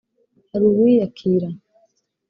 hari 0.51 0.65
uwiyakira 0.71 1.49